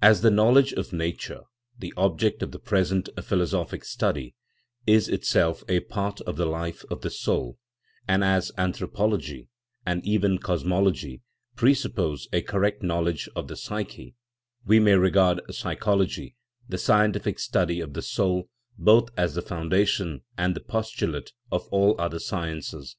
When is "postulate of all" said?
20.60-22.00